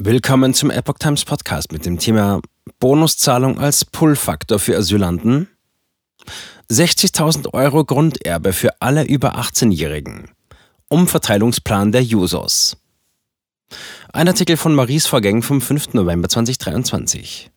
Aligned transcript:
Willkommen 0.00 0.54
zum 0.54 0.70
Epoch 0.70 0.98
Times 1.00 1.24
Podcast 1.24 1.72
mit 1.72 1.84
dem 1.84 1.98
Thema 1.98 2.40
Bonuszahlung 2.78 3.58
als 3.58 3.84
Pull-Faktor 3.84 4.60
für 4.60 4.76
Asylanten. 4.76 5.48
60.000 6.70 7.52
Euro 7.52 7.84
Grunderbe 7.84 8.52
für 8.52 8.80
alle 8.80 9.04
über 9.04 9.36
18-Jährigen. 9.36 10.30
Umverteilungsplan 10.88 11.90
der 11.90 12.04
Jusos. 12.04 12.76
Ein 14.12 14.28
Artikel 14.28 14.56
von 14.56 14.72
Maries 14.72 15.08
Vorgäng 15.08 15.42
vom 15.42 15.60
5. 15.60 15.94
November 15.94 16.28
2023. 16.28 17.50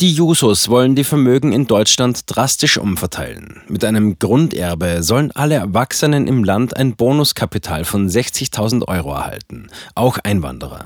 Die 0.00 0.12
Jusos 0.12 0.68
wollen 0.68 0.96
die 0.96 1.04
Vermögen 1.04 1.52
in 1.52 1.68
Deutschland 1.68 2.22
drastisch 2.26 2.78
umverteilen. 2.78 3.62
Mit 3.68 3.84
einem 3.84 4.18
Grunderbe 4.18 5.04
sollen 5.04 5.30
alle 5.30 5.54
Erwachsenen 5.54 6.26
im 6.26 6.42
Land 6.42 6.76
ein 6.76 6.96
Bonuskapital 6.96 7.84
von 7.84 8.08
60.000 8.08 8.88
Euro 8.88 9.12
erhalten, 9.12 9.68
auch 9.94 10.18
Einwanderer. 10.18 10.84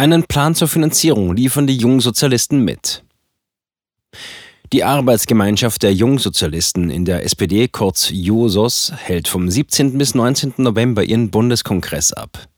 Einen 0.00 0.24
Plan 0.24 0.54
zur 0.54 0.66
Finanzierung 0.66 1.36
liefern 1.36 1.66
die 1.66 1.76
Jungsozialisten 1.76 2.64
mit. 2.64 3.04
Die 4.72 4.82
Arbeitsgemeinschaft 4.82 5.82
der 5.82 5.92
Jungsozialisten 5.92 6.88
in 6.88 7.04
der 7.04 7.22
SPD, 7.22 7.68
kurz 7.68 8.08
JUSOS, 8.10 8.94
hält 8.96 9.28
vom 9.28 9.50
17. 9.50 9.98
bis 9.98 10.14
19. 10.14 10.54
November 10.56 11.04
ihren 11.04 11.30
Bundeskongress 11.30 12.14
ab. 12.14 12.48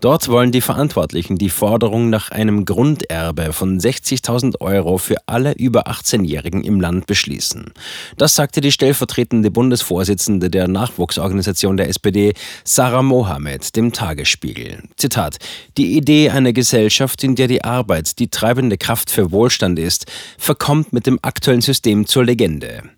Dort 0.00 0.28
wollen 0.28 0.52
die 0.52 0.60
Verantwortlichen 0.60 1.38
die 1.38 1.50
Forderung 1.50 2.10
nach 2.10 2.30
einem 2.30 2.64
Grunderbe 2.64 3.52
von 3.52 3.78
60.000 3.78 4.60
Euro 4.60 4.98
für 4.98 5.16
alle 5.26 5.52
über 5.52 5.88
18-Jährigen 5.88 6.64
im 6.64 6.80
Land 6.80 7.06
beschließen. 7.06 7.72
Das 8.16 8.34
sagte 8.34 8.60
die 8.60 8.72
stellvertretende 8.72 9.50
Bundesvorsitzende 9.50 10.50
der 10.50 10.68
Nachwuchsorganisation 10.68 11.76
der 11.76 11.88
SPD, 11.88 12.34
Sarah 12.64 13.02
Mohammed, 13.02 13.76
dem 13.76 13.92
Tagesspiegel. 13.92 14.82
Zitat: 14.96 15.36
Die 15.76 15.96
Idee 15.96 16.30
einer 16.30 16.52
Gesellschaft, 16.52 17.22
in 17.24 17.34
der 17.34 17.48
die 17.48 17.64
Arbeit 17.64 18.18
die 18.18 18.28
treibende 18.28 18.78
Kraft 18.78 19.10
für 19.10 19.32
Wohlstand 19.32 19.78
ist, 19.78 20.06
verkommt 20.38 20.92
mit 20.92 21.06
dem 21.06 21.18
aktuellen 21.22 21.60
System 21.60 22.06
zur 22.06 22.24
Legende. 22.24 22.97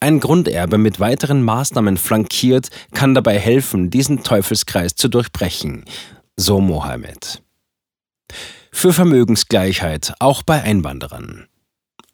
Ein 0.00 0.20
Grunderbe 0.20 0.78
mit 0.78 1.00
weiteren 1.00 1.42
Maßnahmen 1.42 1.96
flankiert 1.96 2.70
kann 2.92 3.14
dabei 3.14 3.38
helfen, 3.38 3.90
diesen 3.90 4.22
Teufelskreis 4.22 4.94
zu 4.94 5.08
durchbrechen, 5.08 5.84
so 6.36 6.60
Mohammed. 6.60 7.42
Für 8.72 8.92
Vermögensgleichheit 8.92 10.14
auch 10.20 10.42
bei 10.42 10.62
Einwanderern. 10.62 11.46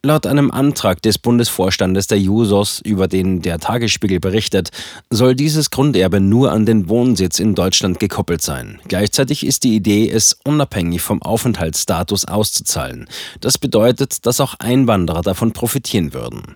Laut 0.07 0.25
einem 0.25 0.53
Antrag 0.53 1.03
des 1.03 1.19
Bundesvorstandes 1.19 2.07
der 2.07 2.21
Jusos, 2.21 2.81
über 2.85 3.09
den 3.09 3.43
der 3.43 3.59
Tagesspiegel 3.59 4.21
berichtet, 4.21 4.71
soll 5.11 5.35
dieses 5.35 5.71
Grunderbe 5.71 6.21
nur 6.21 6.53
an 6.53 6.65
den 6.65 6.89
Wohnsitz 6.89 7.41
in 7.41 7.57
Deutschland 7.57 7.99
gekoppelt 7.99 8.41
sein. 8.41 8.79
Gleichzeitig 8.87 9.45
ist 9.45 9.65
die 9.65 9.75
Idee, 9.75 10.09
es 10.09 10.39
unabhängig 10.45 11.03
vom 11.03 11.23
Aufenthaltsstatus 11.23 12.25
auszuzahlen. 12.25 13.09
Das 13.41 13.59
bedeutet, 13.59 14.27
dass 14.27 14.41
auch 14.41 14.55
Einwanderer 14.61 15.23
davon 15.23 15.53
profitieren 15.53 16.15
würden. 16.15 16.55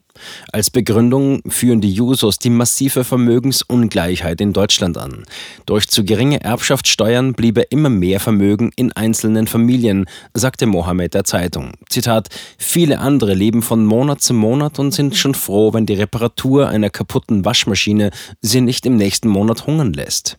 Als 0.53 0.71
Begründung 0.71 1.43
führen 1.49 1.81
die 1.81 1.93
Jusos 1.93 2.39
die 2.39 2.51
massive 2.51 3.05
Vermögensungleichheit 3.05 4.41
in 4.41 4.53
Deutschland 4.53 4.99
an. 4.99 5.25
Durch 5.67 5.89
zu 5.89 6.05
geringe 6.05 6.43
Erbschaftssteuern 6.43 7.33
bliebe 7.35 7.63
immer 7.63 7.89
mehr 7.89 8.21
Vermögen 8.21 8.71
in 8.77 8.93
einzelnen 8.93 9.47
Familien, 9.47 10.07
sagte 10.35 10.67
Mohammed 10.67 11.15
der 11.15 11.25
Zeitung. 11.25 11.73
Zitat: 11.89 12.29
Viele 12.59 12.99
andere 12.99 13.35
leben 13.35 13.63
von 13.63 13.85
Monat 13.85 14.23
zu 14.23 14.35
Monat 14.35 14.79
und 14.79 14.93
sind 14.93 15.17
schon 15.17 15.35
froh, 15.35 15.73
wenn 15.73 15.87
die 15.87 15.95
Reparatur 15.95 16.69
einer 16.69 16.91
kaputten 16.91 17.45
Waschmaschine 17.45 18.11
sie 18.41 18.61
nicht 18.61 18.87
im 18.87 18.97
nächsten 18.97 19.29
Monat 19.29 19.67
hungern 19.67 19.93
lässt. 19.93 20.39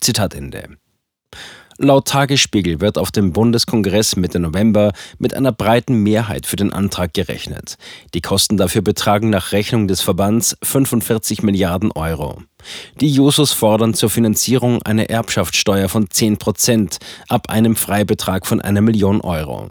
Zitat 0.00 0.34
Ende. 0.34 0.78
Laut 1.80 2.08
Tagesspiegel 2.08 2.80
wird 2.80 2.98
auf 2.98 3.12
dem 3.12 3.32
Bundeskongress 3.32 4.16
Mitte 4.16 4.40
November 4.40 4.92
mit 5.18 5.32
einer 5.32 5.52
breiten 5.52 6.02
Mehrheit 6.02 6.44
für 6.44 6.56
den 6.56 6.72
Antrag 6.72 7.14
gerechnet. 7.14 7.76
Die 8.14 8.20
Kosten 8.20 8.56
dafür 8.56 8.82
betragen 8.82 9.30
nach 9.30 9.52
Rechnung 9.52 9.86
des 9.86 10.00
Verbands 10.00 10.56
45 10.64 11.44
Milliarden 11.44 11.92
Euro. 11.92 12.42
Die 13.00 13.08
Jusos 13.08 13.52
fordern 13.52 13.94
zur 13.94 14.10
Finanzierung 14.10 14.82
eine 14.82 15.08
Erbschaftssteuer 15.08 15.88
von 15.88 16.10
10 16.10 16.38
Prozent 16.38 16.98
ab 17.28 17.48
einem 17.48 17.76
Freibetrag 17.76 18.44
von 18.48 18.60
einer 18.60 18.80
Million 18.80 19.20
Euro. 19.20 19.68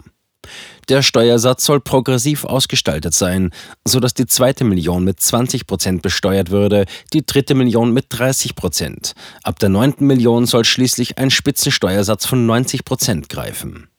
Der 0.90 1.02
Steuersatz 1.02 1.66
soll 1.66 1.80
progressiv 1.80 2.46
ausgestaltet 2.46 3.14
sein, 3.14 3.52
sodass 3.88 4.14
die 4.14 4.26
zweite 4.26 4.64
Million 4.64 5.04
mit 5.04 5.20
20 5.20 5.68
Prozent 5.68 6.02
besteuert 6.02 6.52
würde, 6.52 6.86
die 7.14 7.26
dritte 7.26 7.56
Million 7.56 7.94
mit 7.94 8.06
30 8.10 8.56
Prozent. 8.56 9.14
Ab 9.44 9.60
der 9.60 9.70
neunten 9.70 10.08
Million 10.08 10.46
soll 10.46 10.66
schließlich 10.66 11.18
ein 11.18 11.32
Spitzensteuersatz 11.32 12.26
von 12.26 12.46
90 12.46 12.86
Prozent 12.86 13.30
greifen. 13.30 13.90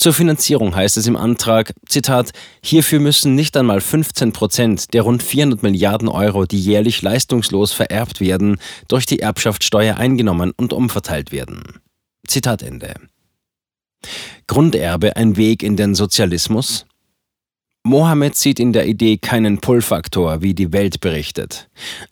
Zur 0.00 0.14
Finanzierung 0.14 0.74
heißt 0.74 0.96
es 0.96 1.06
im 1.06 1.16
Antrag, 1.16 1.74
Zitat, 1.86 2.30
hierfür 2.62 3.00
müssen 3.00 3.34
nicht 3.34 3.54
einmal 3.54 3.82
15 3.82 4.32
Prozent 4.32 4.94
der 4.94 5.02
rund 5.02 5.22
400 5.22 5.62
Milliarden 5.62 6.08
Euro, 6.08 6.46
die 6.46 6.58
jährlich 6.58 7.02
leistungslos 7.02 7.72
vererbt 7.72 8.18
werden, 8.18 8.56
durch 8.88 9.04
die 9.04 9.20
Erbschaftssteuer 9.20 9.98
eingenommen 9.98 10.52
und 10.56 10.72
umverteilt 10.72 11.32
werden. 11.32 11.80
Zitat 12.26 12.62
Ende. 12.62 12.94
Grunderbe 14.50 15.14
ein 15.14 15.36
Weg 15.36 15.62
in 15.62 15.76
den 15.76 15.94
Sozialismus? 15.94 16.84
Mohammed 17.84 18.34
sieht 18.34 18.58
in 18.58 18.72
der 18.72 18.88
Idee 18.88 19.16
keinen 19.16 19.60
Pull-Faktor, 19.60 20.42
wie 20.42 20.54
die 20.54 20.72
Welt 20.72 20.98
berichtet. 20.98 21.68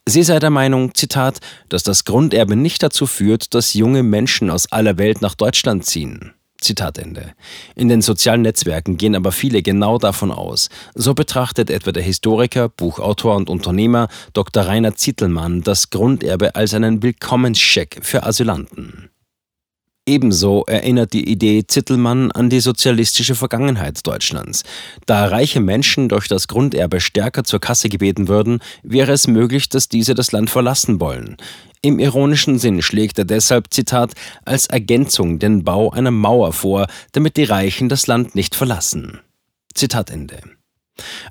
Sie 0.06 0.22
sei 0.22 0.38
der 0.38 0.50
Meinung, 0.50 0.94
Zitat, 0.94 1.40
dass 1.68 1.82
das 1.82 2.04
Grunderbe 2.04 2.54
nicht 2.54 2.80
dazu 2.80 3.06
führt, 3.06 3.54
dass 3.54 3.74
junge 3.74 4.04
Menschen 4.04 4.50
aus 4.50 4.70
aller 4.70 4.98
Welt 4.98 5.20
nach 5.20 5.34
Deutschland 5.34 5.84
ziehen. 5.84 6.32
Zitat 6.60 6.98
Ende. 6.98 7.32
In 7.74 7.88
den 7.88 8.02
sozialen 8.02 8.42
Netzwerken 8.42 8.98
gehen 8.98 9.16
aber 9.16 9.32
viele 9.32 9.60
genau 9.60 9.98
davon 9.98 10.30
aus. 10.30 10.68
So 10.94 11.14
betrachtet 11.14 11.70
etwa 11.70 11.90
der 11.90 12.04
Historiker, 12.04 12.68
Buchautor 12.68 13.34
und 13.34 13.50
Unternehmer 13.50 14.06
Dr. 14.32 14.62
Rainer 14.62 14.94
Zittelmann 14.94 15.62
das 15.62 15.90
Grunderbe 15.90 16.54
als 16.54 16.72
einen 16.72 17.02
Willkommenscheck 17.02 17.98
für 18.02 18.22
Asylanten. 18.22 19.07
Ebenso 20.08 20.64
erinnert 20.64 21.12
die 21.12 21.28
Idee 21.28 21.66
Zittelmann 21.66 22.32
an 22.32 22.48
die 22.48 22.60
sozialistische 22.60 23.34
Vergangenheit 23.34 24.06
Deutschlands. 24.06 24.62
Da 25.04 25.26
reiche 25.26 25.60
Menschen 25.60 26.08
durch 26.08 26.28
das 26.28 26.48
Grunderbe 26.48 27.02
stärker 27.02 27.44
zur 27.44 27.60
Kasse 27.60 27.90
gebeten 27.90 28.26
würden, 28.26 28.60
wäre 28.82 29.12
es 29.12 29.26
möglich, 29.28 29.68
dass 29.68 29.90
diese 29.90 30.14
das 30.14 30.32
Land 30.32 30.48
verlassen 30.48 30.98
wollen. 30.98 31.36
Im 31.82 31.98
ironischen 31.98 32.58
Sinn 32.58 32.80
schlägt 32.80 33.18
er 33.18 33.26
deshalb, 33.26 33.66
Zitat, 33.70 34.14
als 34.46 34.64
Ergänzung 34.68 35.40
den 35.40 35.62
Bau 35.62 35.90
einer 35.90 36.10
Mauer 36.10 36.54
vor, 36.54 36.86
damit 37.12 37.36
die 37.36 37.44
Reichen 37.44 37.90
das 37.90 38.06
Land 38.06 38.34
nicht 38.34 38.54
verlassen. 38.54 39.20
Zitat 39.74 40.08
Ende. 40.08 40.40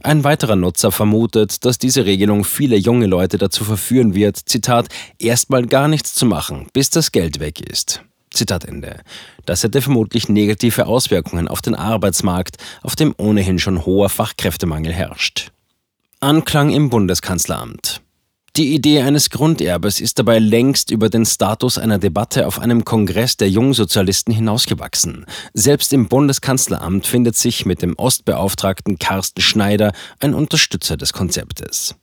Ein 0.03 0.23
weiterer 0.23 0.55
Nutzer 0.55 0.91
vermutet, 0.91 1.65
dass 1.65 1.79
diese 1.79 2.05
Regelung 2.05 2.43
viele 2.43 2.75
junge 2.75 3.07
Leute 3.07 3.39
dazu 3.39 3.63
verführen 3.63 4.13
wird, 4.13 4.37
Zitat, 4.37 4.89
erstmal 5.17 5.65
gar 5.65 5.87
nichts 5.87 6.13
zu 6.13 6.27
machen, 6.27 6.67
bis 6.73 6.91
das 6.91 7.11
Geld 7.11 7.39
weg 7.39 7.59
ist. 7.59 8.03
Zitat 8.31 8.65
Ende. 8.65 9.01
Das 9.45 9.63
hätte 9.63 9.81
vermutlich 9.81 10.29
negative 10.29 10.87
Auswirkungen 10.87 11.47
auf 11.47 11.61
den 11.61 11.75
Arbeitsmarkt, 11.75 12.57
auf 12.83 12.95
dem 12.95 13.13
ohnehin 13.17 13.59
schon 13.59 13.85
hoher 13.85 14.09
Fachkräftemangel 14.09 14.93
herrscht. 14.93 15.51
Anklang 16.19 16.71
im 16.71 16.89
Bundeskanzleramt. 16.89 18.01
Die 18.57 18.73
Idee 18.73 19.01
eines 19.01 19.29
Grunderbes 19.29 20.01
ist 20.01 20.17
dabei 20.17 20.39
längst 20.39 20.89
über 20.89 21.09
den 21.09 21.27
Status 21.27 21.77
einer 21.77 21.99
Debatte 21.99 22.47
auf 22.47 22.57
einem 22.57 22.83
Kongress 22.85 23.37
der 23.37 23.51
Jungsozialisten 23.51 24.33
hinausgewachsen. 24.33 25.27
Selbst 25.53 25.93
im 25.93 26.07
Bundeskanzleramt 26.07 27.05
findet 27.05 27.35
sich 27.35 27.67
mit 27.67 27.83
dem 27.83 27.93
Ostbeauftragten 27.97 28.97
Carsten 28.97 29.41
Schneider 29.41 29.91
ein 30.19 30.33
Unterstützer 30.33 30.97
des 30.97 31.13
Konzeptes. 31.13 31.93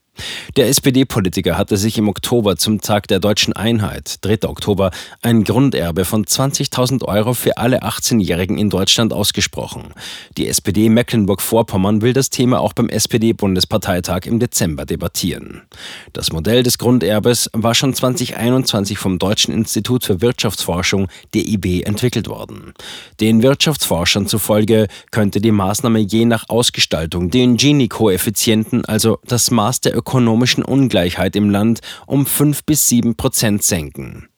Der 0.57 0.69
SPD-Politiker 0.69 1.59
hatte 1.59 1.77
sich 1.77 1.99
im 1.99 2.09
Oktober 2.09 2.57
zum 2.57 2.81
Tag 2.81 3.09
der 3.09 3.19
deutschen 3.19 3.55
Einheit, 3.55 4.19
3. 4.21 4.49
Oktober, 4.49 4.93
ein 5.21 5.43
Grunderbe 5.43 6.05
von 6.05 6.25
20.000 6.25 7.05
Euro 7.05 7.35
für 7.35 7.57
alle 7.57 7.83
18-Jährigen 7.83 8.57
in 8.57 8.71
Deutschland 8.71 9.13
ausgesprochen. 9.13 9.93
Die 10.37 10.47
SPD 10.47 10.89
Mecklenburg-Vorpommern 10.89 12.03
will 12.03 12.13
das 12.13 12.31
Thema 12.31 12.61
auch 12.61 12.73
beim 12.73 12.89
SPD-Bundesparteitag 12.89 14.27
im 14.27 14.39
Dezember 14.39 14.85
debattieren. 14.85 15.63
Das 16.13 16.33
Modell 16.33 16.63
des 16.63 16.79
Grunderbes 16.79 17.51
war 17.53 17.75
schon 17.75 17.95
2021 17.95 18.99
vom 18.99 19.19
Deutschen 19.19 19.53
Institut 19.53 20.05
für 20.05 20.21
Wirtschaftsforschung, 20.21 21.09
DIB, 21.35 21.85
entwickelt 21.87 22.29
worden. 22.29 22.75
Den 23.21 23.43
Wirtschaftsforschern 23.43 24.29
zufolge 24.29 24.87
könnte 25.11 25.41
die 25.41 25.51
Maßnahme 25.51 25.99
je 25.99 26.27
nach 26.27 26.49
Ausgestaltung 26.49 27.31
den 27.31 27.57
Gini-Koeffizienten, 27.57 28.85
also 28.85 29.19
das 29.27 29.51
Maß 29.51 29.81
der 29.81 29.95
ökonomischen 30.05 30.63
Ungleichheit 30.63 31.35
im 31.35 31.49
Land 31.49 31.81
um 32.07 32.27
5 32.27 32.65
bis 32.65 32.89
7 32.89 33.17
Prozent 33.17 33.63
senken. 33.63 34.29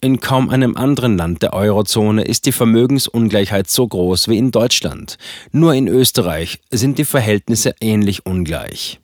In 0.00 0.20
kaum 0.20 0.48
einem 0.48 0.76
anderen 0.76 1.18
Land 1.18 1.42
der 1.42 1.52
Eurozone 1.52 2.22
ist 2.22 2.46
die 2.46 2.52
Vermögensungleichheit 2.52 3.68
so 3.68 3.86
groß 3.86 4.28
wie 4.28 4.38
in 4.38 4.52
Deutschland. 4.52 5.18
Nur 5.50 5.74
in 5.74 5.88
Österreich 5.88 6.60
sind 6.70 6.96
die 6.98 7.04
Verhältnisse 7.04 7.74
ähnlich 7.80 8.24
ungleich. 8.24 9.00